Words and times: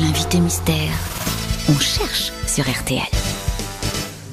l'invité 0.00 0.40
mystère 0.40 0.90
On 1.68 1.78
cherche 1.78 2.32
sur 2.46 2.64
RTL. 2.68 3.02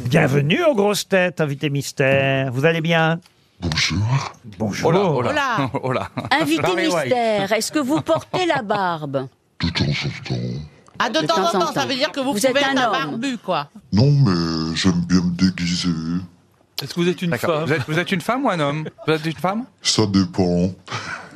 Bienvenue 0.06 0.64
aux 0.64 0.76
grosses 0.76 1.08
têtes, 1.08 1.42
invité 1.42 1.70
mystère. 1.70 2.52
Vous 2.52 2.66
allez 2.66 2.82
bien? 2.82 3.20
Bonjour. 3.60 4.34
Bonjour. 4.60 4.90
Oh 4.94 5.22
là, 5.22 5.70
oh 5.84 5.92
là. 5.92 6.10
Invité 6.32 6.76
mystère, 6.76 7.52
est-ce 7.52 7.72
que 7.72 7.80
vous 7.80 8.02
portez 8.02 8.46
la 8.46 8.62
barbe? 8.62 9.28
De 9.60 9.70
temps 9.70 9.84
en 9.86 10.28
temps. 10.30 10.36
Ah, 11.00 11.10
de, 11.10 11.22
De 11.22 11.28
temps 11.28 11.34
en 11.38 11.52
temps 11.52 11.58
en 11.58 11.60
temps, 11.66 11.74
ça 11.74 11.86
veut 11.86 11.96
dire 11.96 12.12
que 12.12 12.20
vous, 12.20 12.34
Vous 12.34 12.40
pouvez 12.40 12.48
êtes 12.50 12.58
être 12.58 12.70
un 12.70 12.84
homme. 12.86 12.92
barbu, 12.92 13.38
quoi. 13.38 13.70
Non, 13.94 14.12
mais 14.12 14.76
j'aime 14.76 15.02
bien 15.08 15.22
me 15.22 15.32
déguiser. 15.32 15.90
Est-ce 16.82 16.94
que 16.94 17.00
vous 17.02 17.10
êtes 17.10 17.22
une 17.22 17.36
femme? 17.38 17.66
Vous 17.66 17.74
êtes, 17.74 17.84
vous 17.88 18.00
êtes 18.00 18.12
une 18.12 18.22
femme 18.22 18.46
ou 18.46 18.50
un 18.50 18.60
homme? 18.60 18.88
Vous 19.06 19.14
êtes 19.14 19.26
une 19.26 19.34
femme? 19.34 19.66
Ça 19.82 20.06
dépend. 20.08 20.72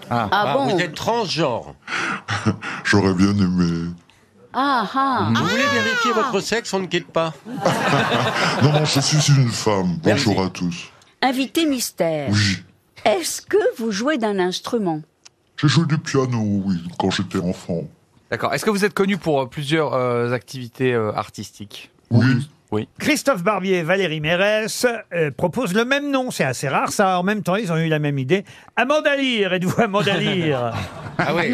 Ah, 0.09 0.53
bon? 0.55 0.67
Vous 0.73 0.79
êtes 0.81 0.95
transgenre. 0.95 1.73
J'aurais 2.83 3.13
bien 3.13 3.29
aimé. 3.31 3.89
Ah 4.53 4.87
ah 4.93 5.29
Vous 5.33 5.45
voulez 5.45 5.63
vérifier 5.63 6.11
votre 6.13 6.39
sexe 6.41 6.73
On 6.73 6.79
ne 6.79 6.87
quitte 6.87 7.07
pas. 7.07 7.33
Non, 8.63 8.71
non, 8.73 8.85
je 8.85 8.99
suis 8.99 9.33
une 9.33 9.49
femme. 9.49 9.97
Merci. 10.05 10.25
Bonjour 10.27 10.43
à 10.45 10.49
tous. 10.49 10.91
Invité 11.21 11.65
mystère, 11.65 12.29
Oui. 12.31 12.63
est-ce 13.05 13.41
que 13.41 13.57
vous 13.77 13.91
jouez 13.91 14.17
d'un 14.17 14.39
instrument? 14.39 15.01
J'ai 15.57 15.67
joué 15.67 15.85
du 15.85 15.97
piano, 15.97 16.39
oui, 16.65 16.75
quand 16.97 17.11
j'étais 17.11 17.37
enfant. 17.39 17.83
D'accord. 18.31 18.53
Est-ce 18.53 18.65
que 18.65 18.69
vous 18.71 18.83
êtes 18.85 18.93
connu 18.93 19.17
pour 19.17 19.41
euh, 19.41 19.45
plusieurs 19.45 19.93
euh, 19.93 20.31
activités 20.31 20.93
euh, 20.93 21.11
artistiques? 21.13 21.91
Oui. 22.09 22.87
Christophe 22.99 23.43
Barbier 23.43 23.79
et 23.79 23.83
Valérie 23.83 24.21
Mérès 24.21 24.85
euh, 25.13 25.29
proposent 25.31 25.73
le 25.73 25.83
même 25.85 26.09
nom. 26.09 26.31
C'est 26.31 26.45
assez 26.45 26.69
rare, 26.69 26.89
ça. 26.91 27.19
En 27.19 27.23
même 27.23 27.43
temps, 27.43 27.57
ils 27.57 27.71
ont 27.71 27.77
eu 27.77 27.89
la 27.89 27.99
même 27.99 28.17
idée. 28.17 28.45
Amanda 28.77 29.15
Lear. 29.17 29.53
Êtes-vous 29.53 29.81
Amanda 29.81 30.15
Lear? 30.17 30.73
Ah 31.17 31.35
oui. 31.35 31.53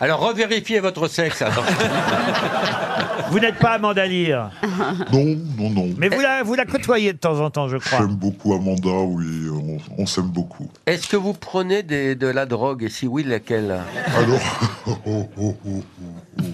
Alors 0.00 0.20
revérifiez 0.20 0.80
votre 0.80 1.08
sexe. 1.08 1.42
alors. 1.42 1.64
Vous 3.30 3.38
n'êtes 3.40 3.58
pas 3.58 3.72
Amanda 3.72 4.06
Lear. 4.06 4.50
Non, 5.12 5.24
non, 5.58 5.70
non. 5.70 5.88
Mais 5.96 6.08
vous 6.08 6.20
la, 6.20 6.42
vous 6.42 6.54
la 6.54 6.66
côtoyez 6.66 7.12
de 7.12 7.18
temps 7.18 7.40
en 7.40 7.50
temps, 7.50 7.68
je 7.68 7.78
crois. 7.78 7.98
J'aime 7.98 8.14
beaucoup 8.14 8.54
Amanda, 8.54 8.90
oui, 8.90 9.48
on, 9.50 10.02
on 10.02 10.06
s'aime 10.06 10.28
beaucoup. 10.28 10.68
Est-ce 10.86 11.08
que 11.08 11.16
vous 11.16 11.32
prenez 11.32 11.82
des- 11.82 12.14
de 12.14 12.26
la 12.26 12.44
drogue 12.46 12.82
Et 12.82 12.90
si 12.90 13.06
oui, 13.06 13.22
laquelle? 13.24 13.80
Alors, 14.16 14.40
oh, 14.86 14.96
oh, 15.06 15.28
oh, 15.40 15.54
oh, 15.66 15.82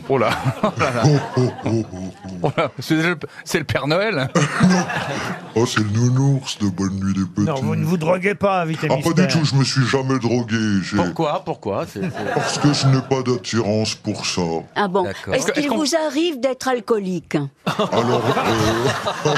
Oh 0.09 0.19
là, 0.19 0.31
oh, 0.63 0.69
oh, 1.37 1.41
oh, 1.67 1.85
oh. 1.95 2.39
oh 2.43 2.51
là, 2.57 2.71
c'est 2.81 2.97
le, 2.97 3.17
c'est 3.45 3.59
le 3.59 3.65
Père 3.65 3.87
Noël 3.87 4.29
Oh, 5.57 5.67
c'est 5.67 5.81
le 5.81 5.91
nounours 5.91 6.59
de 6.59 6.69
Bonne 6.69 6.95
Nuit 7.01 7.13
des 7.15 7.25
Petits. 7.27 7.47
Non, 7.47 7.55
vous 7.63 7.75
ne 7.77 7.85
vous 7.85 7.97
droguez 7.97 8.35
pas, 8.35 8.63
invité 8.63 8.87
Ah, 8.91 8.95
pas 8.95 8.97
mystère. 8.97 9.27
du 9.27 9.33
tout, 9.35 9.45
je 9.45 9.55
me 9.57 9.65
suis 9.65 9.85
jamais 9.87 10.19
drogué. 10.19 10.57
J'ai- 10.83 10.97
Pourquoi 10.97 11.43
Pourquoi 11.45 11.87
C'est- 11.87 12.03
c'est- 12.03 12.35
Parce 12.35 12.59
que 12.59 12.73
je 12.73 12.87
n'ai 12.87 13.01
pas 13.03 13.23
d'attirance 13.23 13.95
pour 13.97 14.25
ça. 14.27 14.43
Ah 14.77 14.87
bon 14.89 15.05
D'accord. 15.05 15.35
Est-ce 15.35 15.47
Est-ce 15.49 15.53
qu'il 15.61 15.69
qu'on- 15.69 15.79
vous 15.79 15.95
arrive 16.09 16.41
d'être 16.41 16.69
alcoolique 16.69 17.37
Alors, 17.67 18.23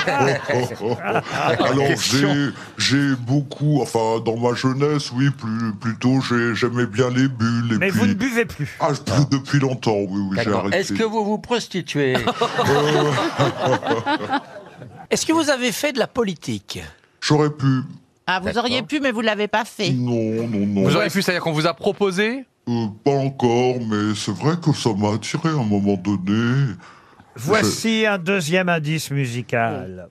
euh, 0.08 0.34
alors 1.60 1.86
j'ai, 1.98 2.50
j'ai 2.78 3.14
beaucoup, 3.16 3.80
enfin, 3.82 4.20
dans 4.24 4.36
ma 4.36 4.54
jeunesse, 4.54 5.10
oui, 5.12 5.30
plus, 5.30 5.72
plutôt, 5.80 6.20
j'ai, 6.20 6.54
j'aimais 6.54 6.86
bien 6.86 7.08
les 7.10 7.28
bulles. 7.28 7.72
Et 7.74 7.78
Mais 7.78 7.88
puis, 7.90 7.98
vous 8.00 8.06
ne 8.06 8.14
buvez 8.14 8.44
plus. 8.44 8.76
Ah, 8.80 8.88
plus 9.04 9.24
depuis 9.30 9.58
longtemps, 9.60 9.96
oui, 10.08 10.20
oui, 10.30 10.31
j'ai 10.36 10.44
D'accord. 10.44 10.60
arrêté. 10.60 10.76
Est-ce 10.78 10.92
que 10.92 11.04
vous 11.04 11.24
vous 11.24 11.38
prostituez 11.38 12.14
Est-ce 15.10 15.26
que 15.26 15.32
vous 15.32 15.50
avez 15.50 15.72
fait 15.72 15.92
de 15.92 15.98
la 15.98 16.06
politique? 16.06 16.80
J'aurais 17.20 17.50
pu. 17.50 17.82
Ah, 18.26 18.40
vous 18.40 18.56
auriez 18.56 18.82
pu, 18.82 19.00
mais 19.00 19.12
vous 19.12 19.20
l'avez 19.20 19.48
pas 19.48 19.64
fait. 19.64 19.90
Non, 19.90 20.46
non, 20.48 20.66
non. 20.66 20.82
Vous 20.84 20.96
auriez 20.96 21.10
pu, 21.10 21.22
c'est-à-dire 21.22 21.42
qu'on 21.42 21.52
vous 21.52 21.66
a 21.66 21.74
proposé? 21.74 22.44
Euh, 22.68 22.86
pas 23.04 23.10
encore, 23.10 23.76
mais 23.80 24.14
c'est 24.14 24.32
vrai 24.32 24.54
que 24.62 24.72
ça 24.72 24.90
m'a 24.94 25.14
attiré 25.14 25.48
à 25.48 25.52
un 25.52 25.64
moment 25.64 25.96
donné. 25.96 26.74
Voici 27.36 28.06
un 28.06 28.18
deuxième 28.18 28.68
indice 28.68 29.10
musical. 29.10 30.08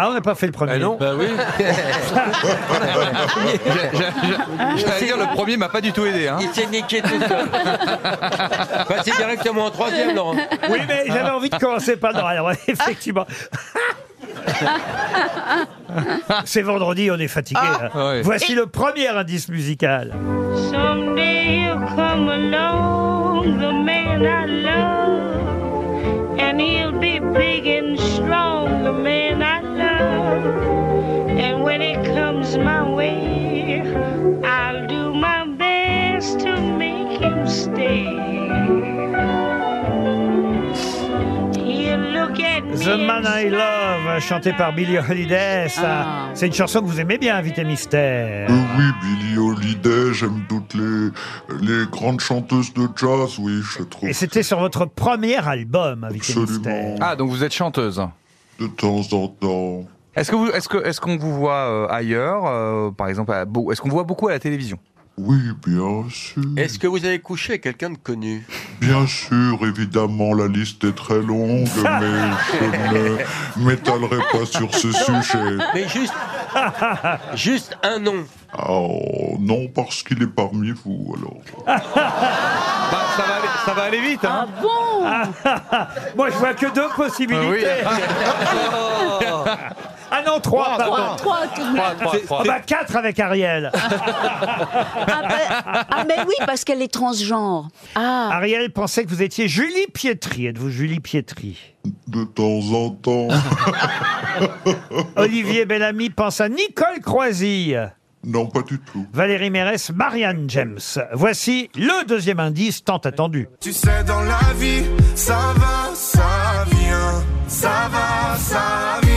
Ah, 0.00 0.10
on 0.10 0.14
n'a 0.14 0.20
pas 0.20 0.36
fait 0.36 0.46
le 0.46 0.52
premier. 0.52 0.78
Bah 0.78 1.10
oui. 1.18 1.26
J'ai- 1.58 1.64
j'ai- 3.98 3.98
j'ai- 3.98 4.86
J'allais 4.86 5.06
dire, 5.06 5.16
le 5.18 5.34
premier 5.34 5.56
m'a 5.56 5.68
pas 5.68 5.80
du 5.80 5.90
tout 5.92 6.06
aidé. 6.06 6.28
Hein. 6.28 6.36
Il 6.40 6.48
s'est 6.50 6.66
niqué 6.68 7.02
tout 7.02 7.08
seul. 7.08 7.48
Passez 8.88 9.10
directement 9.16 9.64
en 9.66 9.70
troisième, 9.70 10.14
Laurent. 10.14 10.36
Oui, 10.70 10.78
mais 10.86 11.02
j'avais 11.08 11.30
envie 11.30 11.50
de 11.50 11.56
commencer 11.56 11.96
par 11.96 12.12
non. 12.14 12.24
Alors, 12.24 12.52
effectivement. 12.68 13.26
C'est 16.44 16.62
vendredi, 16.62 17.10
on 17.10 17.18
est 17.18 17.26
fatigué. 17.28 17.58
hein. 17.60 17.88
ouais. 17.94 18.22
Voici 18.22 18.54
le 18.54 18.66
premier 18.66 19.08
indice 19.08 19.48
musical. 19.48 20.12
Someday 20.70 21.64
he'll 21.64 21.80
come 21.96 22.28
along, 22.28 23.58
the 23.58 23.72
man 23.72 24.22
I 24.22 24.46
love, 24.62 26.38
and 26.40 26.60
he'll 26.60 26.92
be 26.92 27.18
big 27.36 27.66
and 27.66 27.96
strong, 27.98 28.84
the 28.84 28.92
man. 28.92 29.27
And 30.28 31.62
when 31.64 31.80
it 31.82 32.04
comes 32.14 32.56
my 32.58 32.82
way, 32.88 33.82
I'll 34.44 34.86
do 34.86 35.12
my 35.14 35.46
best 35.56 36.40
to 36.40 36.60
make 36.60 37.20
him 37.20 37.46
stay. 37.46 38.04
He'll 41.54 41.98
look 41.98 42.40
at 42.40 42.64
me 42.64 42.76
The 42.76 42.96
Man 42.98 43.24
I 43.26 43.48
Love, 43.50 44.20
chanté 44.20 44.52
par 44.52 44.74
Billie 44.74 44.98
Holiday. 44.98 45.68
Ça, 45.68 45.82
Ah. 46.06 46.30
C'est 46.34 46.46
une 46.46 46.52
chanson 46.52 46.80
que 46.80 46.86
vous 46.86 47.00
aimez 47.00 47.18
bien, 47.18 47.36
Invité 47.36 47.64
Mystère. 47.64 48.48
Euh, 48.50 48.54
oui, 48.76 48.84
Billie 49.02 49.38
Holiday, 49.38 50.12
j'aime 50.12 50.42
toutes 50.48 50.74
les, 50.74 51.10
les 51.60 51.86
grandes 51.90 52.20
chanteuses 52.20 52.72
de 52.74 52.86
jazz, 52.96 53.38
oui, 53.38 53.60
je 53.76 53.82
trouve. 53.82 54.08
Et 54.08 54.12
c'était 54.12 54.42
sur 54.42 54.58
votre 54.60 54.84
premier 54.86 55.36
album, 55.36 56.04
Invité 56.04 56.32
Absolument. 56.32 56.52
Mystère. 56.52 56.96
Ah, 57.00 57.16
donc 57.16 57.30
vous 57.30 57.42
êtes 57.42 57.54
chanteuse. 57.54 58.00
De 58.60 58.66
temps 58.66 59.00
en 59.12 59.28
temps. 59.28 59.84
Est-ce 60.18 60.32
que 60.32 60.36
vous, 60.36 60.48
est-ce 60.48 60.68
que, 60.68 60.84
est-ce 60.84 61.00
qu'on 61.00 61.16
vous 61.16 61.32
voit 61.32 61.68
euh, 61.70 61.86
ailleurs, 61.88 62.46
euh, 62.46 62.90
par 62.90 63.08
exemple, 63.08 63.32
est-ce 63.32 63.80
qu'on 63.80 63.88
vous 63.88 63.94
voit 63.94 64.04
beaucoup 64.04 64.26
à 64.26 64.32
la 64.32 64.40
télévision? 64.40 64.78
Oui, 65.16 65.38
bien 65.66 66.04
sûr. 66.10 66.42
Est-ce 66.56 66.78
que 66.78 66.86
vous 66.86 67.04
avez 67.04 67.20
couché 67.20 67.52
avec 67.52 67.62
quelqu'un 67.62 67.90
de 67.90 67.98
connu? 67.98 68.44
Bien 68.80 69.06
sûr, 69.06 69.58
évidemment, 69.62 70.34
la 70.34 70.48
liste 70.48 70.82
est 70.84 70.94
très 70.94 71.20
longue, 71.20 71.68
mais 72.00 73.24
je 73.54 73.60
ne 73.60 73.64
m'étalerai 73.64 74.18
pas 74.32 74.44
sur 74.44 74.72
ce 74.74 74.92
sujet. 74.92 75.56
Mais 75.74 75.88
juste, 75.88 76.14
juste 77.34 77.76
un 77.82 77.98
nom. 77.98 78.24
Oh, 78.68 79.36
non, 79.40 79.68
parce 79.68 80.02
qu'il 80.02 80.22
est 80.22 80.26
parmi 80.26 80.70
vous, 80.70 81.14
alors. 81.16 81.42
Bah, 82.90 83.04
ça 83.16 83.22
va 83.22 83.34
aller, 83.34 83.48
ça 83.64 83.72
va 83.74 83.82
aller 83.82 84.00
vite. 84.00 84.24
Hein. 84.24 84.46
Moi, 86.16 86.30
je 86.30 86.36
vois 86.36 86.54
que 86.54 86.66
deux 86.74 86.88
possibilités. 86.96 87.66
Ah 90.10 90.22
non, 90.26 90.40
trois, 90.40 90.76
pardon. 90.78 91.16
Trois 91.16 91.46
tout 91.54 91.60
de 91.62 91.66
même. 91.66 91.76
Trois, 91.76 91.94
trois, 91.94 92.18
trois. 92.20 92.38
Ah 92.40 92.44
bah 92.46 92.60
quatre 92.60 92.96
avec 92.96 93.20
Ariel. 93.20 93.70
Ah, 93.74 95.22
ben- 95.28 95.84
ah, 95.90 96.04
mais 96.06 96.16
oui, 96.26 96.34
parce 96.46 96.64
qu'elle 96.64 96.80
est 96.82 96.92
transgenre. 96.92 97.68
Ah, 97.94 98.30
Ariel 98.32 98.70
pensait 98.72 99.04
que 99.04 99.10
vous 99.10 99.22
étiez 99.22 99.48
Julie 99.48 99.86
Pietri. 99.92 100.46
Êtes-vous 100.46 100.70
Julie 100.70 101.00
Pietri? 101.00 101.58
De 102.06 102.24
temps 102.24 102.74
en 102.74 102.90
temps. 102.90 103.28
Olivier 105.16 105.64
Bellamy 105.66 106.10
pense 106.10 106.40
à 106.40 106.48
Nicole 106.48 107.00
Croisille. 107.02 107.90
Non, 108.24 108.46
pas 108.46 108.62
du 108.62 108.78
tout. 108.78 109.06
Valérie 109.12 109.50
Mérès, 109.50 109.90
Marianne 109.90 110.48
James. 110.48 110.78
Voici 111.12 111.70
le 111.74 112.04
deuxième 112.06 112.40
indice 112.40 112.84
tant 112.84 112.98
attendu. 112.98 113.48
Tu 113.60 113.72
sais, 113.72 114.04
dans 114.04 114.22
la 114.22 114.52
vie, 114.58 114.84
ça 115.14 115.54
va, 115.56 115.94
ça 115.94 116.64
vient. 116.70 117.24
Ça 117.46 117.88
va, 117.90 118.36
ça 118.36 119.00
vient. 119.02 119.07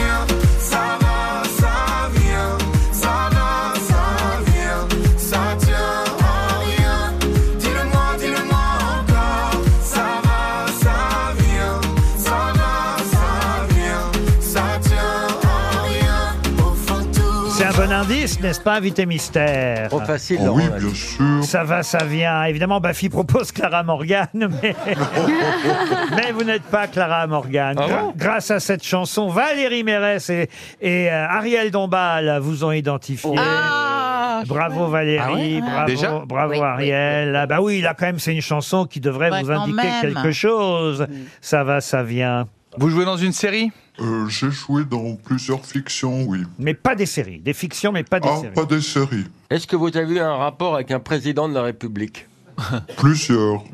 Indice, 18.01 18.39
n'est-ce 18.39 18.59
pas, 18.59 18.75
invité 18.75 19.05
mystère? 19.05 19.89
Trop 19.89 19.99
facile, 20.01 20.39
Oh, 20.43 20.53
oui, 20.55 20.63
bien 20.79 20.93
sûr. 20.93 21.43
Ça 21.43 21.63
va, 21.63 21.83
ça 21.83 22.03
vient. 22.03 22.43
Évidemment, 22.45 22.79
Baffy 22.79 23.09
propose 23.09 23.51
Clara 23.51 23.83
Morgan, 23.83 24.27
mais, 24.33 24.75
mais 26.15 26.31
vous 26.31 26.43
n'êtes 26.43 26.63
pas 26.63 26.87
Clara 26.87 27.27
Morgan. 27.27 27.75
Ah 27.79 27.87
Gra- 27.87 28.11
grâce 28.15 28.51
à 28.51 28.59
cette 28.59 28.83
chanson, 28.83 29.27
Valérie 29.27 29.83
Mérès 29.83 30.29
et, 30.29 30.49
et, 30.81 31.11
euh, 31.11 31.27
Ariel 31.27 31.69
Dombal 31.71 32.39
vous 32.41 32.63
ont 32.63 32.71
identifié. 32.71 33.35
Ah, 33.37 34.41
Bravo 34.47 34.87
Valérie, 34.87 35.21
Ah 35.23 35.33
ouais? 35.33 35.61
Bravo, 35.61 35.85
Déjà? 35.87 36.11
bravo 36.25 36.51
Oui, 36.53 36.57
oui, 36.59 36.65
Ariel. 36.65 37.35
Ah 37.35 37.45
bah 37.45 37.61
oui, 37.61 37.81
là 37.81 37.93
quand 37.97 38.07
même 38.07 38.17
c'est 38.19 38.33
une 38.33 38.41
chanson 38.41 38.85
qui 38.85 38.99
devrait 38.99 39.29
Ouais, 39.29 39.41
vous 39.43 39.49
quand 39.53 39.61
indiquer 39.63 39.83
même. 39.83 40.01
quelque 40.13 40.31
chose. 40.31 41.05
Ça 41.41 41.63
va, 41.63 41.79
ça 41.81 42.01
vient. 42.01 42.47
Vous 42.77 42.89
jouez 42.89 43.05
dans 43.05 43.17
une 43.17 43.33
série? 43.33 43.71
Euh, 43.99 44.27
J'ai 44.29 44.49
joué 44.51 44.83
dans 44.85 45.15
plusieurs 45.15 45.65
fictions, 45.65 46.23
oui. 46.23 46.43
Mais 46.57 46.73
pas 46.73 46.95
des 46.95 47.05
séries, 47.05 47.39
des 47.39 47.53
fictions, 47.53 47.91
mais 47.91 48.03
pas 48.03 48.19
des 48.19 48.29
Ah, 48.31 48.37
séries. 48.39 48.53
pas 48.53 48.65
des 48.65 48.81
séries. 48.81 49.25
Est-ce 49.49 49.67
que 49.67 49.75
vous 49.75 49.95
avez 49.95 50.15
eu 50.15 50.19
un 50.19 50.35
rapport 50.35 50.75
avec 50.75 50.91
un 50.91 50.99
président 50.99 51.49
de 51.49 51.53
la 51.53 51.63
République? 51.63 52.27
Plusieurs. 52.97 53.63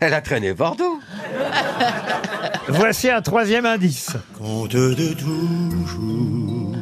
Elle 0.00 0.14
a 0.14 0.20
traîné 0.22 0.54
partout. 0.54 1.00
Voici 2.68 3.10
un 3.10 3.20
troisième 3.22 3.66
indice. 3.66 4.16
Conte 4.38 4.72
de 4.72 5.12
toujours. 5.14 6.72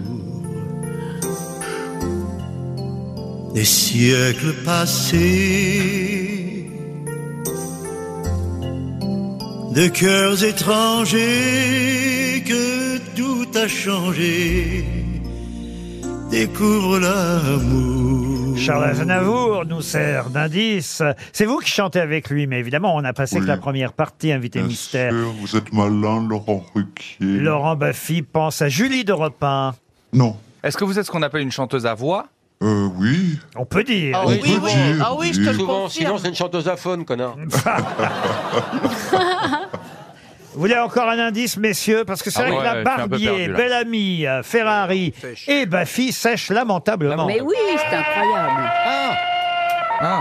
Des 3.54 3.64
siècles 3.64 4.54
passés. 4.64 6.11
De 9.74 9.88
cœurs 9.88 10.44
étrangers 10.44 12.42
que 12.46 12.98
tout 13.16 13.46
a 13.56 13.66
changé. 13.68 14.84
Découvre 16.30 16.98
l'amour. 16.98 18.56
Charles 18.58 18.84
Aznavour 18.84 19.64
nous 19.66 19.80
sert 19.82 20.28
d'indice. 20.30 21.02
C'est 21.32 21.46
vous 21.46 21.58
qui 21.58 21.70
chantez 21.70 22.00
avec 22.00 22.28
lui, 22.30 22.46
mais 22.46 22.58
évidemment, 22.58 22.94
on 22.94 23.02
a 23.04 23.12
passé 23.14 23.40
que 23.40 23.44
la 23.46 23.56
première 23.56 23.92
partie, 23.94 24.30
invité 24.32 24.58
Bien 24.60 24.68
mystère. 24.68 25.12
sûr, 25.12 25.32
vous 25.40 25.56
êtes 25.56 25.72
malin, 25.72 26.26
Laurent 26.28 26.64
Ruquier. 26.74 27.16
Laurent 27.20 27.76
Baffy 27.76 28.22
pense 28.22 28.60
à 28.62 28.68
Julie 28.68 29.04
de 29.04 29.12
Repin. 29.12 29.74
Non. 30.12 30.36
Est-ce 30.62 30.76
que 30.76 30.84
vous 30.84 30.98
êtes 30.98 31.06
ce 31.06 31.10
qu'on 31.10 31.22
appelle 31.22 31.42
une 31.42 31.50
chanteuse 31.52 31.86
à 31.86 31.94
voix? 31.94 32.26
Euh, 32.62 32.88
oui. 32.96 33.38
On 33.56 33.64
peut 33.64 33.82
dire. 33.82 34.16
Ah 34.16 34.22
On 34.24 34.28
oui, 34.30 34.38
peut 34.38 34.48
oui, 34.48 34.58
oui. 34.62 34.72
dire, 34.94 35.04
Ah 35.04 35.14
oui, 35.18 35.32
je 35.32 35.40
te 35.40 35.46
le 35.48 35.54
Souvent, 35.54 35.82
confirme. 35.82 36.06
sinon 36.06 36.18
c'est 36.18 36.28
une 36.28 36.34
chanteuse 36.36 36.68
à 36.68 36.76
faune, 36.76 37.04
connard. 37.04 37.34
Vous 40.54 40.60
voulez 40.60 40.76
encore 40.78 41.08
un 41.08 41.18
indice, 41.18 41.56
messieurs 41.56 42.04
Parce 42.04 42.22
que 42.22 42.30
c'est 42.30 42.40
Ah 42.40 42.42
vrai 42.42 42.52
ouais, 42.52 42.58
que 42.58 42.64
la 42.64 42.72
je 42.74 42.78
suis 42.80 42.88
un 42.88 42.96
peu 43.04 43.08
Barbier, 43.08 43.26
perdu, 43.28 43.50
là. 43.52 43.56
Bellamy, 43.58 44.26
euh, 44.26 44.42
Ferrari 44.42 45.14
et 45.48 45.66
Baffy 45.66 46.12
sèchent 46.12 46.50
lamentablement. 46.50 47.26
Mais 47.26 47.40
oui, 47.40 47.54
c'est 47.76 47.96
incroyable. 47.96 48.70
Ah, 50.00 50.20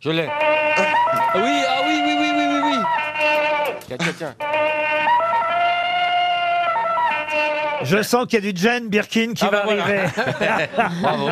Je 0.00 0.10
l'ai. 0.10 0.28
Ah 0.28 1.32
oui, 1.36 1.42
ah 1.68 1.82
oui, 1.86 2.00
oui, 2.04 2.16
oui, 2.20 2.30
oui, 2.36 2.46
oui, 2.48 2.60
oui. 2.64 2.76
Tiens, 3.88 3.96
tiens, 3.98 4.12
tiens. 4.18 4.34
Je 7.84 8.02
sens 8.02 8.26
qu'il 8.26 8.44
y 8.44 8.48
a 8.48 8.52
du 8.52 8.58
Jane 8.60 8.88
Birkin 8.88 9.32
qui 9.34 9.44
Ah 9.44 9.50
va 9.50 9.58
bah 9.58 9.62
voilà. 9.64 9.82
arriver. 9.84 10.06
Bravo. 11.02 11.28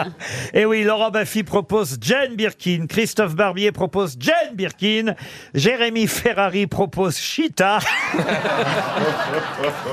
Et 0.54 0.64
oui, 0.64 0.82
Laurent 0.84 1.10
Baffy 1.10 1.42
propose 1.42 1.98
Jane 2.00 2.34
Birkin, 2.34 2.86
Christophe 2.88 3.34
Barbier 3.34 3.72
propose 3.72 4.16
Jane 4.18 4.54
Birkin, 4.54 5.14
Jérémy 5.54 6.06
Ferrari 6.06 6.66
propose 6.66 7.16
Chita, 7.18 7.78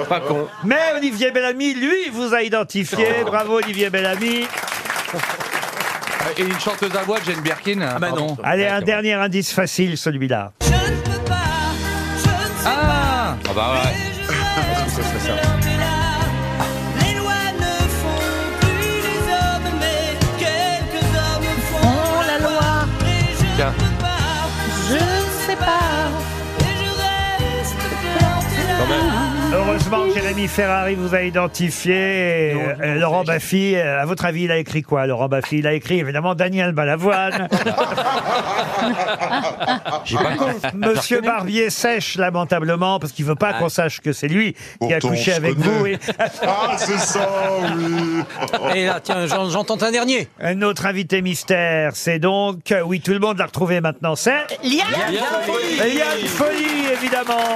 Pas 0.10 0.20
con. 0.22 0.48
mais 0.64 0.78
Olivier 0.98 1.32
Bellamy, 1.32 1.74
lui, 1.74 2.10
vous 2.12 2.34
a 2.34 2.42
identifié. 2.42 3.24
Bravo 3.26 3.58
Olivier 3.58 3.90
Bellamy. 3.90 4.48
Et 6.38 6.42
une 6.42 6.60
chanteuse 6.60 6.96
à 6.96 7.04
voix, 7.04 7.18
Jane 7.26 7.40
Birkin 7.42 7.80
Ah 7.82 8.00
bah 8.00 8.10
non. 8.12 8.36
Allez, 8.44 8.68
un 8.68 8.82
dernier 8.82 9.14
indice 9.14 9.52
facile, 9.54 9.98
celui-là. 9.98 10.52
Ah 12.66 13.36
Ah 13.50 13.54
bah 13.56 13.72
ouais. 13.74 14.07
Tiens. 23.58 23.87
Heureusement 29.54 30.06
que 30.08 30.14
Jérémy 30.14 30.48
Ferrari 30.48 30.96
vous 30.96 31.16
a 31.16 31.22
identifié. 31.24 31.94
Et, 32.52 32.54
euh, 32.82 32.96
Laurent 32.96 33.24
Baffy, 33.24 33.76
euh, 33.76 34.02
à 34.02 34.06
votre 34.06 34.26
avis, 34.26 34.44
il 34.44 34.52
a 34.52 34.58
écrit 34.58 34.82
quoi, 34.82 35.08
Laurent 35.08 35.30
Baffy? 35.30 35.60
Il 35.60 35.68
a 35.68 35.74
écrit 35.74 36.00
évidemment 36.00 36.36
Daniel 36.36 36.74
Balavoine. 36.74 37.48
J'ai 40.04 40.18
pas 40.18 40.36
con. 40.38 40.48
Monsieur 40.74 41.22
Barbier 41.22 41.70
sèche 41.70 42.18
lamentablement 42.18 43.00
parce 43.00 43.14
qu'il 43.14 43.26
veut 43.26 43.36
pas 43.36 43.54
qu'on 43.54 43.70
sache 43.70 44.02
que 44.02 44.12
c'est 44.12 44.28
lui 44.28 44.54
qui 44.54 44.60
a 44.94 45.00
Pourtant, 45.00 45.08
on 45.08 45.10
couché 45.12 45.32
se 45.32 45.38
avec 45.38 45.56
connaît. 45.56 45.68
vous. 45.70 45.86
Et 45.88 46.00
Ah, 46.44 46.76
c'est 46.78 46.98
ça, 47.00 47.30
oui. 47.78 48.24
Et 48.76 48.86
là, 48.86 49.00
tiens, 49.02 49.26
j'en- 49.28 49.50
j'entends 49.50 49.82
un 49.82 49.92
dernier. 49.92 50.28
un 50.42 50.62
autre 50.62 50.86
invité 50.86 51.22
mystère, 51.22 51.92
c'est 51.96 52.20
donc, 52.20 52.72
euh, 52.72 52.82
oui, 52.86 53.00
tout 53.00 53.12
le 53.14 53.20
monde 53.20 53.38
l'a 53.38 53.46
retrouvé 53.46 53.80
maintenant, 53.82 54.16
c'est 54.16 54.46
Liane 54.64 55.14
Yann 55.14 56.28
Folly, 56.28 56.92
évidemment. 56.94 57.56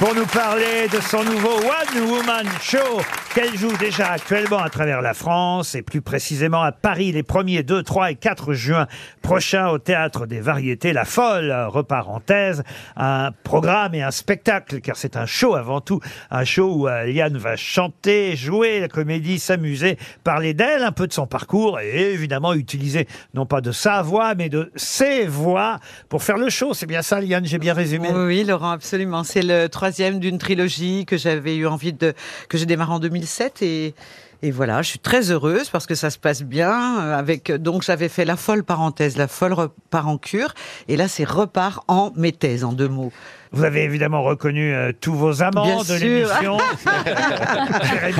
Pour 0.00 0.14
nous 0.14 0.24
parler 0.24 0.88
de 0.88 0.98
son 0.98 1.22
nouveau 1.22 1.58
One 1.58 2.08
Woman 2.08 2.46
Show 2.62 3.02
qu'elle 3.34 3.56
joue 3.56 3.76
déjà 3.76 4.10
actuellement 4.10 4.58
à 4.58 4.70
travers 4.70 5.02
la 5.02 5.14
France 5.14 5.76
et 5.76 5.82
plus 5.82 6.00
précisément 6.00 6.62
à 6.62 6.72
Paris 6.72 7.12
les 7.12 7.22
1er, 7.22 7.62
2, 7.62 7.82
3 7.82 8.10
et 8.10 8.14
4 8.16 8.54
juin 8.54 8.86
prochains 9.22 9.68
au 9.68 9.78
Théâtre 9.78 10.26
des 10.26 10.40
Variétés. 10.40 10.92
La 10.92 11.04
Folle, 11.04 11.50
euh, 11.50 11.68
reparenthèse, 11.68 12.64
un 12.96 13.30
programme 13.44 13.94
et 13.94 14.02
un 14.02 14.10
spectacle 14.10 14.80
car 14.80 14.96
c'est 14.96 15.16
un 15.16 15.26
show 15.26 15.54
avant 15.54 15.80
tout, 15.80 16.00
un 16.30 16.44
show 16.44 16.74
où 16.74 16.88
euh, 16.88 17.04
Liane 17.04 17.36
va 17.36 17.54
chanter, 17.54 18.34
jouer 18.34 18.80
la 18.80 18.88
comédie, 18.88 19.38
s'amuser, 19.38 19.96
parler 20.24 20.52
d'elle, 20.52 20.82
un 20.82 20.92
peu 20.92 21.06
de 21.06 21.12
son 21.12 21.26
parcours 21.26 21.78
et 21.78 22.12
évidemment 22.12 22.52
utiliser 22.54 23.06
non 23.34 23.46
pas 23.46 23.60
de 23.60 23.70
sa 23.70 24.02
voix 24.02 24.34
mais 24.34 24.48
de 24.48 24.72
ses 24.74 25.26
voix 25.26 25.78
pour 26.08 26.24
faire 26.24 26.36
le 26.36 26.50
show. 26.50 26.74
C'est 26.74 26.86
bien 26.86 27.02
ça 27.02 27.20
Liane, 27.20 27.46
j'ai 27.46 27.58
bien 27.58 27.74
résumé? 27.74 28.10
Oui, 28.12 28.42
Laurent, 28.42 28.70
absolument. 28.70 29.22
C'est 29.22 29.42
le 29.42 29.68
troisième 29.68 30.18
d'une 30.18 30.38
trilogie 30.38 31.06
que 31.06 31.16
j'avais 31.16 31.54
eu 31.54 31.66
envie 31.66 31.92
de, 31.92 32.12
que 32.48 32.58
j'ai 32.58 32.66
démarré 32.66 32.92
en 32.92 32.98
2007 33.20 33.62
et, 33.62 33.94
et 34.42 34.50
voilà, 34.50 34.82
je 34.82 34.88
suis 34.90 34.98
très 34.98 35.30
heureuse 35.30 35.68
parce 35.70 35.86
que 35.86 35.94
ça 35.94 36.10
se 36.10 36.18
passe 36.18 36.42
bien 36.42 36.98
euh, 37.00 37.18
avec, 37.18 37.50
donc 37.52 37.82
j'avais 37.82 38.08
fait 38.08 38.24
la 38.24 38.36
folle 38.36 38.64
parenthèse, 38.64 39.16
la 39.16 39.28
folle 39.28 39.52
repart 39.52 40.06
en 40.08 40.18
cure 40.18 40.54
et 40.88 40.96
là 40.96 41.08
c'est 41.08 41.24
repart 41.24 41.84
en 41.88 42.12
méthèse 42.16 42.64
en 42.64 42.72
deux 42.72 42.88
mots. 42.88 43.12
Vous 43.52 43.64
avez 43.64 43.82
évidemment 43.82 44.22
reconnu 44.22 44.72
euh, 44.72 44.92
tous 45.00 45.12
vos 45.12 45.42
amants 45.42 45.64
Bien 45.64 45.82
de 45.82 45.94
l'émission. 46.00 46.56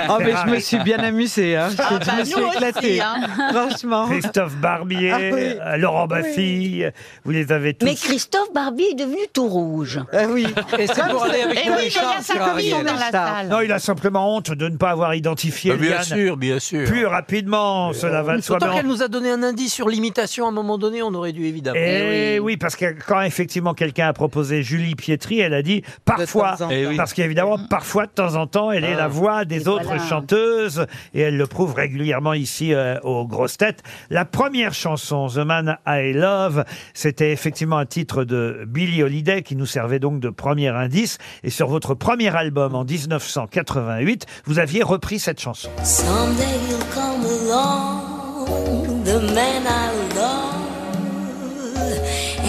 Oh, 0.09 0.17
mais 0.19 0.33
je 0.45 0.51
me 0.51 0.59
suis 0.59 0.79
bien 0.79 0.99
amusée, 0.99 1.57
hein. 1.57 1.69
Je, 1.71 1.77
Ah 1.81 1.99
je 2.01 2.07
bah, 2.07 2.13
me 2.15 2.19
nous 2.21 2.25
suis 2.27 2.35
aussi, 2.35 2.57
éclatée. 2.57 3.01
hein. 3.01 3.15
Franchement. 3.53 4.07
Christophe 4.09 4.57
Barbier, 4.57 5.13
Ah 5.13 5.19
oui. 5.21 5.31
euh, 5.33 5.77
Laurent 5.77 6.07
Baffy, 6.07 6.83
vous 7.25 7.31
les 7.31 7.53
avez 7.53 7.75
tous. 7.75 7.87
Mais 7.87 7.95
Christophe 7.95 8.53
Barbie 8.53 8.87
est 8.93 8.95
devenu 8.95 9.19
tout 9.33 9.47
rouge. 9.49 10.01
Ah 10.13 10.25
oui. 10.29 10.47
Et 10.79 10.87
c'est 10.89 11.09
pour 11.09 11.23
aller 11.25 11.43
avec 11.43 11.65
Et 11.65 11.69
mon 11.71 11.77
oui, 11.77 11.83
mais 11.83 11.87
il 11.89 11.95
y 11.95 11.99
Richard 11.99 12.17
a 12.19 12.23
sa 12.23 12.35
sur 12.35 12.45
copine 12.45 12.73
Ariel. 12.73 12.87
dans 12.87 12.95
la 12.95 13.11
salle. 13.11 13.49
Non, 13.49 13.61
il 13.61 13.73
a 13.73 13.79
simplement 13.79 14.35
honte 14.37 14.51
de 14.51 14.69
ne 14.69 14.77
pas 14.77 14.91
avoir 14.91 15.15
identifié 15.15 15.71
Bah, 15.73 15.77
bien 15.77 15.91
Liane 15.91 16.05
sûr, 16.17 16.37
bien 16.37 16.59
sûr. 16.59 16.85
plus 16.87 17.07
rapidement. 17.07 17.93
Cela 17.93 18.23
va 18.23 18.37
de 18.37 18.41
soi. 18.43 18.59
On- 18.63 18.75
qu'elle 18.75 18.87
nous 18.87 19.03
a 19.03 19.09
donné 19.09 19.31
un 19.31 19.43
indice 19.43 19.73
sur 19.73 19.89
l'imitation 19.89 20.47
à 20.47 20.49
un 20.49 20.53
moment 20.53 20.79
donné, 20.79 21.03
on 21.03 21.13
aurait 21.15 21.33
dû 21.33 21.45
évidemment. 21.47 21.79
Eh 21.83 22.39
oui. 22.41 22.57
parce 22.57 22.77
que 22.77 22.95
quand 23.07 23.21
effectivement 23.23 23.75
quelqu'un 23.75 24.09
a 24.09 24.13
proposé 24.13 24.63
Julie 24.63 24.95
Pietri, 24.95 25.41
elle 25.41 25.55
a 25.55 25.63
dit 25.63 25.83
parfois, 26.05 26.57
temps 26.57 26.67
en 26.67 26.71
Eh 26.71 26.87
oui. 26.87 26.97
parce 26.97 27.13
qu'évidemment 27.13 27.59
parfois 27.69 28.07
de 28.07 28.13
temps 28.13 28.35
en 28.37 28.47
temps, 28.47 28.71
elle 28.71 28.85
est 28.85 28.95
la 28.95 29.09
voix 29.09 29.45
des 29.45 29.69
autres 29.69 29.85
voilà. 29.85 30.03
chanteuses 30.07 30.87
et 31.15 31.21
elle 31.21 31.37
le 31.37 31.47
prouve 31.47 31.75
régulièrement 31.75 32.35
ici 32.35 32.75
euh, 32.75 32.99
aux 33.03 33.27
grosses 33.27 33.57
têtes. 33.57 33.83
La 34.11 34.25
première 34.25 34.75
chanson, 34.75 35.29
The 35.29 35.39
Man 35.39 35.79
I 35.87 36.13
Love, 36.13 36.65
c'était 36.95 37.33
effectivement 37.33 37.79
un 37.79 37.87
titre 37.87 38.25
de 38.25 38.65
Billie 38.67 39.03
Holiday 39.03 39.43
qui 39.43 39.57
nous 39.57 39.67
servait 39.67 39.99
donc 39.99 40.21
de 40.21 40.29
premier 40.31 40.69
indice. 40.69 41.19
Et 41.43 41.51
sur 41.51 41.69
votre 41.69 41.95
premier 41.95 42.35
album 42.35 42.75
en 42.75 42.85
1988, 42.85 44.27
vous 44.45 44.59
aviez 44.59 44.83
repris 44.83 45.19
cette 45.19 45.41
chanson. 45.41 45.69
Someday 46.03 46.57
you'll 46.69 46.91
come 46.99 47.23
along, 47.25 49.05
the 49.05 49.21
man 49.35 49.67
I 49.67 49.93
love, 50.17 50.55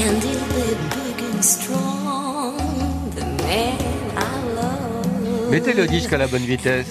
and 0.02 0.24
he'll 0.24 0.48
be 0.56 0.74
big 0.96 1.20
and 1.30 1.44
strong, 1.44 2.56
the 3.16 3.26
man. 3.44 3.81
Mettez 5.52 5.74
le 5.74 5.86
disque 5.86 6.14
à 6.14 6.18
la 6.18 6.28
bonne 6.28 6.46
vitesse. 6.46 6.88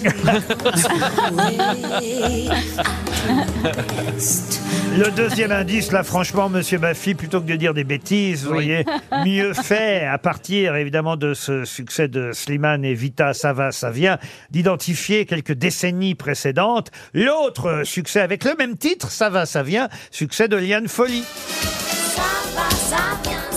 Le 4.96 5.10
deuxième 5.12 5.50
indice, 5.50 5.92
là, 5.92 6.02
franchement, 6.02 6.50
Monsieur 6.50 6.76
Baffy, 6.76 7.14
plutôt 7.14 7.40
que 7.40 7.46
de 7.46 7.56
dire 7.56 7.72
des 7.72 7.84
bêtises, 7.84 8.44
vous 8.44 8.52
voyez, 8.52 8.84
mieux 9.24 9.54
fait, 9.54 10.04
à 10.04 10.18
partir 10.18 10.76
évidemment 10.76 11.16
de 11.16 11.32
ce 11.32 11.64
succès 11.64 12.08
de 12.08 12.32
Slimane 12.32 12.84
et 12.84 12.92
Vita, 12.92 13.32
ça 13.32 13.54
va, 13.54 13.72
ça 13.72 13.90
vient, 13.90 14.18
d'identifier 14.50 15.24
quelques 15.24 15.54
décennies 15.54 16.14
précédentes 16.14 16.90
l'autre 17.14 17.82
succès 17.84 18.20
avec 18.20 18.44
le 18.44 18.54
même 18.58 18.76
titre, 18.76 19.10
ça 19.10 19.30
va, 19.30 19.46
ça 19.46 19.62
vient, 19.62 19.88
succès 20.10 20.48
de 20.48 20.56
Liane 20.56 20.88
Folly. 20.88 21.22
Ça 21.22 22.22
va, 22.54 22.70
ça 22.70 22.96
vient, 23.24 23.49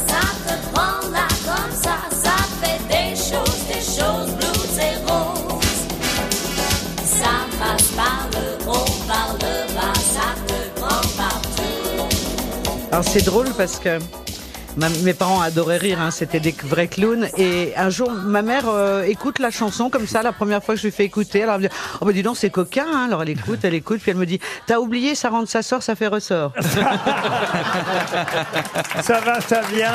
Alors 12.93 13.03
c'est 13.03 13.25
drôle 13.25 13.47
parce 13.57 13.79
que 13.79 13.97
Ma- 14.75 14.89
mes 15.03 15.13
parents 15.13 15.39
adoraient 15.41 15.77
rire, 15.77 15.99
hein, 16.01 16.09
c'était 16.09 16.39
des 16.39 16.53
vrais 16.63 16.87
clowns. 16.87 17.27
Et 17.37 17.73
un 17.77 17.89
jour, 17.91 18.11
ma 18.11 18.41
mère 18.41 18.63
euh, 18.67 19.03
écoute 19.03 19.37
la 19.39 19.51
chanson 19.51 19.89
comme 19.91 20.07
ça, 20.07 20.23
la 20.23 20.31
première 20.31 20.63
fois 20.63 20.73
que 20.73 20.81
je 20.81 20.87
lui 20.87 20.91
fais 20.91 21.03
écouter. 21.05 21.43
Alors 21.43 21.55
elle 21.55 21.61
me 21.63 21.67
dit, 21.67 21.73
oh 22.01 22.05
bah 22.05 22.11
dis 22.11 22.23
donc, 22.23 22.37
c'est 22.37 22.49
coquin. 22.49 22.85
hein. 22.91 23.05
Alors 23.07 23.21
elle 23.21 23.29
écoute, 23.29 23.59
elle 23.63 23.75
écoute, 23.75 23.99
puis 24.01 24.09
elle 24.11 24.17
me 24.17 24.25
dit, 24.25 24.39
t'as 24.65 24.77
oublié, 24.79 25.13
ça 25.13 25.29
rentre, 25.29 25.49
ça 25.49 25.61
sort, 25.61 25.83
ça 25.83 25.95
fait 25.95 26.07
ressort. 26.07 26.53
Ça 29.01 29.19
va, 29.19 29.41
ça 29.41 29.61
vient. 29.73 29.91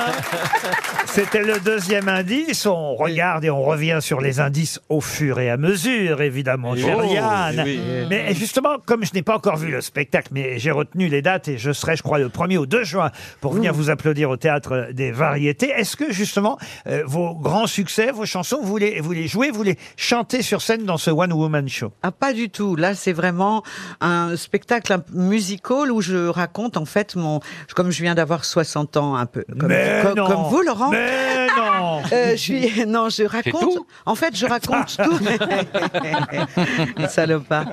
C'était 1.07 1.43
le 1.43 1.59
deuxième 1.61 2.09
indice. 2.09 2.67
On 2.67 2.95
regarde 2.95 3.45
et 3.45 3.51
on 3.51 3.63
revient 3.63 3.99
sur 4.01 4.21
les 4.21 4.39
indices 4.41 4.81
au 4.89 5.01
fur 5.01 5.41
et 5.41 5.51
à 5.51 5.57
mesure, 5.57 6.21
évidemment, 6.21 6.77
cher 6.77 6.99
Oh, 7.01 7.05
Yann. 7.05 7.63
oui. 7.65 7.81
Mais 8.11 8.35
justement, 8.35 8.77
comme 8.85 9.05
je 9.05 9.13
n'ai 9.15 9.23
pas 9.23 9.37
encore 9.37 9.57
vu 9.57 9.71
le 9.71 9.81
spectacle, 9.81 10.29
mais 10.33 10.59
j'ai 10.59 10.71
retenu 10.71 11.09
les 11.09 11.23
dates 11.23 11.49
et 11.49 11.59
je 11.59 11.73
serai, 11.73 11.97
je 11.97 12.03
crois, 12.03 12.19
le 12.19 12.29
1er 12.29 12.59
au 12.59 12.67
2 12.67 12.85
juin 12.85 13.11
pour 13.41 13.53
venir 13.55 13.73
vous 13.73 13.89
applaudir 13.91 14.31
au 14.31 14.37
Théâtre 14.37 14.68
des 14.93 15.11
Variétés. 15.13 15.71
Est-ce 15.71 15.97
que, 15.97 16.13
justement, 16.13 16.59
euh, 16.87 17.03
vos 17.07 17.35
grands 17.35 17.67
succès, 17.67 18.11
vos 18.13 18.27
chansons, 18.27 18.61
vous 18.63 18.77
les, 18.77 19.01
vous 19.01 19.13
les 19.13 19.27
jouez, 19.29 19.51
vous 19.51 19.63
les 19.63 19.77
chantez 19.97 20.43
sur 20.43 20.63
scène 20.63 20.85
dans 20.85 20.97
ce 20.99 21.11
One 21.11 21.33
Woman 21.33 21.69
Show? 21.69 21.93
Ah, 22.03 22.13
pas 22.13 22.33
du 22.33 22.51
tout. 22.51 22.77
Là, 22.77 22.95
c'est 22.95 23.13
vraiment 23.13 23.63
un 24.01 24.37
spectacle 24.37 24.99
musical 25.13 25.91
où 25.91 26.01
je 26.01 26.29
raconte, 26.29 26.77
en 26.77 26.85
fait, 26.85 27.17
mon, 27.17 27.41
comme 27.75 27.91
je 27.91 28.03
viens 28.03 28.15
d'avoir 28.15 28.45
60 28.45 28.97
ans, 28.97 29.17
un 29.17 29.27
peu. 29.27 29.45
Comme, 29.59 29.69
Mais 29.69 30.01
comme- 30.05 30.15
non. 30.17 30.27
comme 30.27 30.43
vous, 30.45 30.63
Laurent. 30.63 30.91
Mais 30.91 31.48
non 31.59 32.03
Euh, 32.13 32.31
je 32.33 32.37
suis, 32.37 32.87
non, 32.87 33.09
je 33.09 33.25
raconte. 33.25 33.61
tout 33.61 33.87
En 34.07 34.15
fait, 34.15 34.37
je 34.37 34.47
raconte 34.47 34.97
tout. 34.97 35.19
Salopard. 37.09 37.67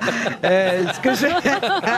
Euh, 0.44 0.84
ce 0.94 1.00
que 1.00 1.14
je... 1.14 1.26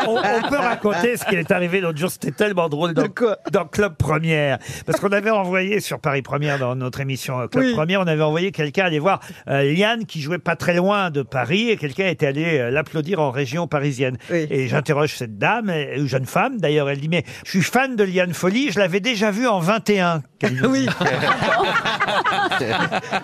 on, 0.07 0.17
on 0.17 0.49
peut 0.49 0.57
raconter 0.57 1.17
ce 1.17 1.25
qui 1.25 1.35
est 1.35 1.51
arrivé 1.51 1.81
l'autre 1.81 1.97
jour. 1.97 2.09
C'était 2.11 2.31
tellement 2.31 2.69
drôle 2.69 2.93
dans, 2.93 3.07
dans 3.51 3.65
Club 3.65 3.95
Première. 3.97 4.59
Parce 4.85 4.99
qu'on 4.99 5.11
avait 5.11 5.29
envoyé 5.29 5.79
sur 5.79 5.99
Paris 5.99 6.21
Première, 6.21 6.59
dans 6.59 6.75
notre 6.75 6.99
émission 6.99 7.39
euh, 7.39 7.47
Club 7.47 7.65
Oui. 7.65 7.73
Première, 7.73 8.01
on 8.01 8.07
avait 8.07 8.23
envoyé 8.23 8.51
quelqu'un 8.51 8.85
aller 8.85 8.99
voir 8.99 9.19
euh, 9.47 9.63
Liane 9.73 10.05
qui 10.05 10.21
jouait 10.21 10.37
pas 10.39 10.55
très 10.55 10.75
loin 10.75 11.09
de 11.11 11.21
Paris 11.21 11.69
et 11.69 11.77
quelqu'un 11.77 12.07
était 12.07 12.27
allé 12.27 12.57
euh, 12.59 12.69
l'applaudir 12.71 13.19
en 13.19 13.31
région 13.31 13.67
parisienne. 13.67 14.17
Et 14.31 14.67
j'interroge 14.67 15.15
cette 15.15 15.37
dame, 15.37 15.69
euh, 15.69 16.05
jeune 16.07 16.25
femme 16.25 16.59
d'ailleurs, 16.59 16.89
elle 16.89 16.99
dit 16.99 17.09
Mais 17.09 17.23
je 17.45 17.51
suis 17.51 17.61
fan 17.61 17.95
de 17.95 18.03
Liane 18.03 18.33
Folly, 18.33 18.71
je 18.71 18.79
l'avais 18.79 18.99
déjà 18.99 19.31
vue 19.31 19.47
en 19.47 19.59
21. 19.59 20.21
Oui. 20.67 20.87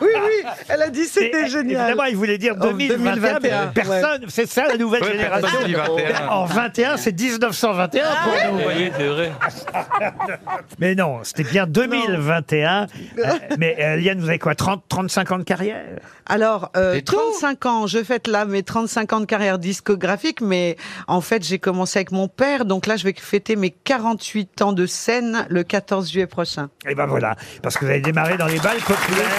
oui, 0.01 0.07
oui, 0.13 0.49
elle 0.69 0.81
a 0.81 0.89
dit 0.89 1.05
c'était 1.05 1.47
génial. 1.47 1.89
Évidemment, 1.89 2.03
il 2.05 2.15
voulait 2.15 2.37
dire 2.37 2.53
En 2.55 2.59
2021, 2.71 3.39
mais 3.39 3.49
2021, 3.49 3.67
personne, 3.67 4.25
c'est 4.29 4.47
ça 4.47 4.67
la 4.67 4.77
nouvelle 4.77 5.03
Ouais, 5.03 5.11
génération. 5.11 5.41
personne 5.47 5.67
dit 5.67 5.73
21. 5.73 6.27
En 6.29 6.45
21, 6.45 6.97
c'est 6.97 7.19
1921 7.19 8.03
Ah 8.05 8.15
pour 8.23 8.53
nous. 8.53 8.67
Oui, 8.67 8.91
c'est 8.97 9.07
vrai. 9.07 9.31
Mais 10.79 10.95
non, 10.95 11.19
c'était 11.23 11.43
bien 11.43 11.67
2021. 11.67 12.87
Euh, 13.19 13.23
mais 13.57 13.75
euh, 13.79 13.95
Liane, 13.97 14.19
vous 14.19 14.29
avez 14.29 14.39
quoi 14.39 14.55
30, 14.55 14.83
35 14.87 15.31
ans 15.31 15.37
de 15.37 15.43
carrière? 15.43 15.83
Alors, 16.25 16.71
euh, 16.77 16.95
C'est 16.95 17.01
tout 17.03 17.15
35 17.15 17.65
ans, 17.65 17.87
je 17.87 18.03
fête 18.03 18.27
là 18.27 18.45
mes 18.45 18.63
35 18.63 19.13
ans 19.13 19.19
de 19.19 19.25
carrière 19.25 19.59
discographique, 19.59 20.41
mais 20.41 20.77
en 21.07 21.21
fait, 21.21 21.43
j'ai 21.43 21.59
commencé 21.59 21.99
avec 21.99 22.11
mon 22.11 22.27
père, 22.27 22.65
donc 22.65 22.87
là, 22.87 22.95
je 22.95 23.03
vais 23.03 23.13
fêter 23.17 23.55
mes 23.55 23.71
48 23.71 24.61
ans 24.61 24.73
de 24.73 24.85
scène 24.85 25.45
le 25.49 25.63
14 25.63 26.09
juillet 26.11 26.27
prochain. 26.27 26.69
Et 26.87 26.95
ben 26.95 27.02
voilà, 27.05 27.35
parce 27.61 27.77
que 27.77 27.85
vous 27.85 27.91
avez 27.91 28.01
démarré 28.01 28.37
dans 28.37 28.47
les 28.47 28.59
balles 28.59 28.81
populaires. 28.81 29.29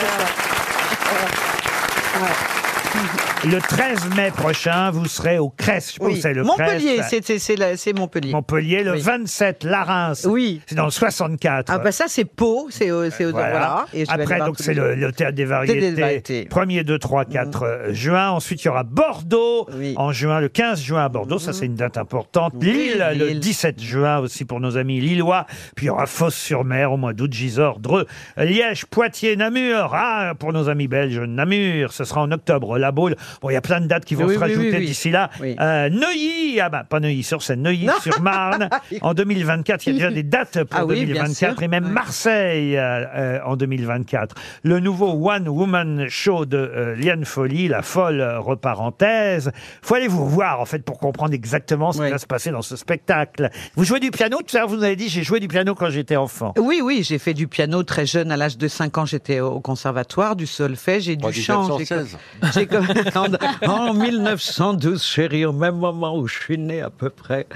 Le 3.42 3.58
13 3.58 4.08
mai 4.16 4.30
prochain, 4.34 4.90
vous 4.90 5.04
serez 5.04 5.38
au 5.38 5.50
Crest. 5.50 5.96
Je 6.00 6.02
Oui. 6.02 6.18
c'est 6.18 6.32
le 6.32 6.44
Montpellier, 6.44 6.96
Crest. 6.96 7.10
c'est- 7.10 7.24
c'est 7.26 7.38
c'est 7.38 7.56
la- 7.56 7.76
c'est 7.76 7.92
Montpellier. 7.92 8.32
Montpellier, 8.32 8.82
le 8.82 8.92
Oui. 8.92 9.00
27, 9.02 9.64
la 9.64 9.84
Reims. 9.84 10.26
Oui. 10.26 10.62
C'est 10.66 10.74
dans 10.74 10.86
le 10.86 10.90
64. 10.90 11.70
Ah 11.70 11.78
bah 11.78 11.92
ça 11.92 12.06
c'est 12.08 12.24
Pau, 12.24 12.68
c'est 12.70 12.90
au- 12.90 13.10
c'est 13.10 13.26
au- 13.26 13.32
Voilà. 13.32 13.50
voilà. 13.50 13.84
Et 13.92 14.00
je 14.00 14.06
vais 14.06 14.12
aller 14.14 14.22
Après, 14.22 14.36
voir 14.36 14.46
donc, 14.48 14.56
tous 14.56 14.62
c'est 14.62 14.72
les- 14.72 14.80
le, 14.80 14.94
le 14.94 15.12
théâtre 15.12 15.34
des 15.34 15.44
variétés. 15.44 15.78
Théâtre 15.78 15.94
des 15.96 16.00
variétés. 16.00 16.44
1er, 16.48 16.84
2, 16.84 16.98
3, 16.98 17.26
4 17.26 17.64
euh, 17.64 17.92
juin. 17.92 18.30
Ensuite, 18.30 18.62
il 18.62 18.66
y 18.66 18.70
aura 18.70 18.82
Bordeaux 18.82 19.68
en 19.96 20.10
juin, 20.12 20.40
le 20.40 20.48
15 20.48 20.80
juin 20.80 21.04
à 21.04 21.08
Bordeaux. 21.10 21.38
Ça, 21.38 21.52
c'est 21.52 21.66
une 21.66 21.74
date 21.74 21.98
importante. 21.98 22.54
Lille, 22.62 23.04
le 23.18 23.26
Lille. 23.26 23.40
17 23.40 23.78
juin 23.82 24.18
aussi 24.20 24.46
pour 24.46 24.58
nos 24.60 24.78
amis 24.78 25.00
lillois. 25.00 25.44
Puis 25.76 25.84
il 25.84 25.88
y 25.88 25.90
aura 25.90 26.06
Fos-sur-Mer 26.06 26.92
au 26.92 26.96
mois 26.96 27.12
d'août, 27.12 27.30
Gisors, 27.32 27.78
Dreux, 27.78 28.06
Liège, 28.38 28.86
Poitiers, 28.86 29.36
Namur. 29.36 29.90
Ah, 29.94 30.32
pour 30.38 30.54
nos 30.54 30.70
amis 30.70 30.88
belges, 30.88 31.18
Namur. 31.18 31.92
Ce 31.92 32.04
sera 32.04 32.22
en 32.22 32.32
octobre. 32.32 32.78
La 32.78 32.90
Baule. 32.90 33.16
Bon, 33.40 33.50
il 33.50 33.54
y 33.54 33.56
a 33.56 33.60
plein 33.60 33.80
de 33.80 33.86
dates 33.86 34.04
qui 34.04 34.14
vont 34.14 34.24
Oui, 34.24 34.34
se 34.34 34.38
oui, 34.38 34.40
rajouter 34.42 34.78
oui. 34.78 34.86
d'ici 34.86 35.10
là. 35.10 35.30
Oui. 35.40 35.56
Euh, 35.60 35.88
Neuilly, 35.90 36.60
ah 36.60 36.68
bah, 36.68 36.84
pas 36.88 37.00
Neuilly-sur-Seine, 37.00 37.62
Neuilly-sur-Marne. 37.62 38.68
en 39.02 39.14
2024, 39.14 39.86
il 39.86 39.88
y 39.88 39.90
a 39.90 39.98
déjà 39.98 40.10
des 40.10 40.22
dates 40.22 40.64
pour 40.64 40.80
Ah 40.80 40.84
oui, 40.86 41.04
bien 41.06 41.14
2024 41.24 41.54
sûr. 41.54 41.62
et 41.62 41.68
même 41.68 41.88
Marseille 41.88 42.76
euh, 42.76 43.04
euh, 43.14 43.38
en 43.44 43.56
2024. 43.56 44.34
Le 44.62 44.80
nouveau 44.80 45.10
One 45.30 45.48
Woman 45.48 46.06
Show 46.08 46.46
de 46.46 46.56
euh, 46.56 46.96
Liane 46.96 47.24
Folly, 47.24 47.68
la 47.68 47.82
folle 47.82 48.20
euh, 48.20 48.38
reparenthèse. 48.40 49.50
Faut 49.82 49.94
aller 49.94 50.08
vous 50.08 50.26
voir 50.28 50.60
en 50.60 50.64
fait 50.64 50.84
pour 50.84 50.98
comprendre 50.98 51.34
exactement 51.34 51.92
ce 51.92 52.02
qui 52.02 52.10
va 52.10 52.18
se 52.18 52.26
passer 52.26 52.50
dans 52.50 52.62
ce 52.62 52.76
spectacle. 52.76 53.50
Vous 53.76 53.84
jouez 53.84 54.00
du 54.00 54.10
piano, 54.10 54.38
tout 54.46 54.56
à 54.56 54.60
l'heure 54.60 54.68
vous 54.68 54.76
nous 54.76 54.84
avez 54.84 54.96
dit 54.96 55.08
j'ai 55.08 55.22
joué 55.22 55.40
du 55.40 55.48
piano 55.48 55.74
quand 55.74 55.90
j'étais 55.90 56.16
enfant. 56.16 56.54
Oui, 56.58 56.80
oui, 56.82 57.02
j'ai 57.04 57.18
fait 57.18 57.34
du 57.34 57.48
piano 57.48 57.82
très 57.82 58.06
jeune. 58.06 58.30
À 58.32 58.36
l'âge 58.36 58.58
de 58.58 58.68
5 58.68 58.98
ans, 58.98 59.06
j'étais 59.06 59.40
au 59.40 59.60
conservatoire, 59.60 60.36
du 60.36 60.46
solfège 60.46 61.08
et 61.08 61.16
du 61.16 61.32
chant. 61.32 61.78
J'ai 61.78 61.84
1916. 61.94 62.18
J'ai 62.54 62.66
comme- 62.66 62.86
en, 63.16 63.26
en 63.68 63.94
1912, 63.94 65.02
chérie, 65.02 65.44
au 65.44 65.52
même 65.52 65.76
moment 65.76 66.16
où 66.16 66.26
je 66.26 66.38
suis 66.38 66.58
né 66.58 66.80
à 66.80 66.90
peu 66.90 67.10
près. 67.10 67.46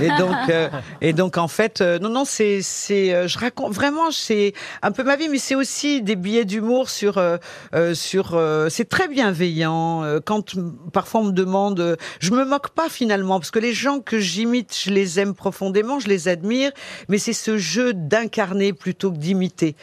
Et 0.00 0.08
donc, 0.08 0.36
euh, 0.50 0.68
et 1.00 1.12
donc 1.12 1.38
en 1.38 1.48
fait, 1.48 1.80
euh, 1.80 1.98
non, 1.98 2.08
non, 2.08 2.24
c'est, 2.24 2.60
c'est, 2.62 3.14
euh, 3.14 3.28
je 3.28 3.38
raconte 3.38 3.72
vraiment, 3.72 4.10
c'est 4.10 4.52
un 4.82 4.92
peu 4.92 5.02
ma 5.02 5.16
vie, 5.16 5.28
mais 5.28 5.38
c'est 5.38 5.54
aussi 5.54 6.02
des 6.02 6.16
billets 6.16 6.44
d'humour 6.44 6.90
sur, 6.90 7.18
euh, 7.18 7.36
euh, 7.74 7.94
sur, 7.94 8.40
c'est 8.68 8.88
très 8.88 9.08
bienveillant. 9.08 10.04
Quand 10.24 10.54
parfois 10.92 11.20
on 11.20 11.24
me 11.24 11.32
demande, 11.32 11.96
je 12.20 12.30
me 12.30 12.44
moque 12.44 12.70
pas 12.70 12.88
finalement, 12.88 13.38
parce 13.38 13.50
que 13.50 13.58
les 13.58 13.72
gens 13.72 14.00
que 14.00 14.18
j'imite, 14.18 14.76
je 14.84 14.90
les 14.90 15.20
aime 15.20 15.34
profondément, 15.34 16.00
je 16.00 16.08
les 16.08 16.28
admire, 16.28 16.70
mais 17.08 17.18
c'est 17.18 17.32
ce 17.32 17.56
jeu 17.58 17.92
d'incarner 17.94 18.72
plutôt 18.72 19.10
que 19.10 19.18
d'imiter 19.18 19.76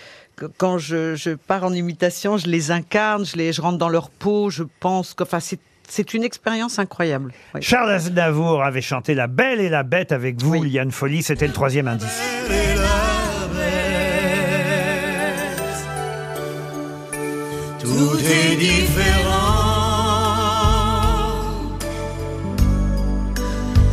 quand 0.58 0.78
je, 0.78 1.16
je 1.16 1.32
pars 1.32 1.64
en 1.64 1.74
imitation, 1.74 2.38
je 2.38 2.48
les 2.48 2.72
incarne, 2.72 3.26
je, 3.26 3.36
les, 3.38 3.54
je 3.54 3.62
rentre 3.62 3.78
dans 3.78 3.90
leur 3.90 4.10
peau, 4.10 4.50
je 4.50 4.64
pense 4.80 5.14
que, 5.14 5.24
enfin, 5.24 5.40
c'est, 5.40 5.60
c'est 5.88 6.14
une 6.14 6.24
expérience 6.24 6.80
incroyable. 6.80 7.34
Oui. 7.54 7.62
Charles 7.62 7.92
Aznavour 7.92 8.64
avait 8.64 8.82
chanté 8.82 9.14
La 9.14 9.28
Belle 9.28 9.60
et 9.60 9.70
la 9.70 9.84
Bête 9.84 10.12
avec 10.12 10.42
vous, 10.42 10.64
Liane 10.64 10.92
Folly, 10.92 11.24
c'était 11.24 11.48
le 11.48 11.54
troisième 11.54 11.88
indice. 11.88 12.22
Tout 17.80 18.18
est 18.18 18.56
différent. 18.56 19.64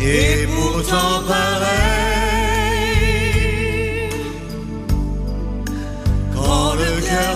Et 0.01 0.47
pourtant 0.47 1.23
pareil. 1.29 1.90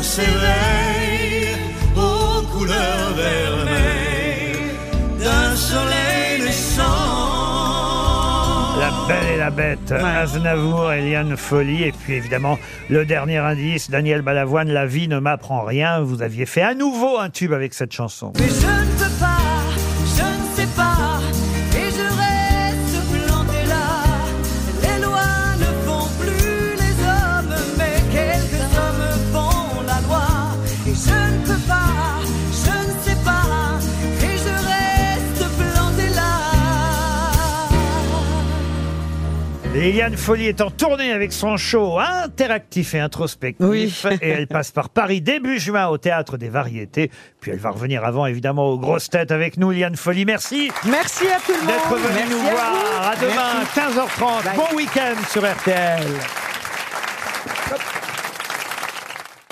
S'éveille 0.04 1.56
aux 1.96 2.42
couleurs 2.52 3.14
vermeilles 3.16 4.76
d'un 5.18 5.56
soleil 5.56 6.42
naissant. 6.44 6.82
La 8.78 8.90
Belle 9.08 9.34
et 9.34 9.38
la 9.38 9.50
Bête, 9.50 9.92
Aznavour 9.92 10.92
et 10.92 11.00
Liane 11.00 11.36
Folly. 11.36 11.84
Et 11.84 11.92
puis 11.92 12.14
évidemment, 12.14 12.58
le 12.90 13.06
dernier 13.06 13.38
indice, 13.38 13.90
Daniel 13.90 14.20
Balavoine, 14.20 14.68
La 14.68 14.84
vie 14.84 15.08
ne 15.08 15.18
m'apprend 15.18 15.64
rien. 15.64 16.00
Vous 16.00 16.20
aviez 16.22 16.44
fait 16.44 16.62
à 16.62 16.74
nouveau 16.74 17.18
un 17.18 17.30
tube 17.30 17.54
avec 17.54 17.72
cette 17.72 17.92
chanson. 17.92 18.32
Mais 18.38 18.48
je 18.48 18.93
Liliane 39.84 40.16
Folly 40.16 40.46
est 40.46 40.62
en 40.62 40.70
tournée 40.70 41.12
avec 41.12 41.30
son 41.30 41.58
show 41.58 41.98
interactif 41.98 42.94
et 42.94 43.00
introspectif. 43.00 44.06
Et 44.22 44.30
elle 44.30 44.46
passe 44.46 44.70
par 44.70 44.88
Paris 44.88 45.20
début 45.20 45.58
juin 45.58 45.88
au 45.88 45.98
Théâtre 45.98 46.38
des 46.38 46.48
Variétés. 46.48 47.10
Puis 47.38 47.50
elle 47.50 47.58
va 47.58 47.68
revenir 47.68 48.02
avant, 48.02 48.24
évidemment, 48.24 48.70
aux 48.70 48.78
grosses 48.78 49.10
têtes 49.10 49.30
avec 49.30 49.58
nous. 49.58 49.72
Liliane 49.72 49.96
Folly, 49.96 50.24
merci 50.24 50.70
Merci 50.86 51.26
à 51.26 51.38
tout 51.38 51.52
le 51.52 51.58
monde. 51.58 51.66
d'être 51.66 52.14
Merci 52.14 52.30
nous 52.30 52.48
à 52.48 52.50
voir. 52.50 52.72
vous. 52.72 53.10
À 53.10 53.16
demain, 53.16 53.64
Merci. 53.76 53.98
15h30. 53.98 54.56
Bon 54.56 54.74
week-end 54.74 55.16
sur 55.30 55.42
RTL. 55.42 56.00